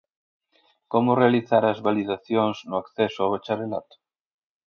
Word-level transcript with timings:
¿Como 0.91 1.17
realizar 1.21 1.63
as 1.65 1.79
validacións 1.87 2.57
no 2.69 2.75
acceso 2.83 3.19
ao 3.21 3.31
bacharelato? 3.35 3.95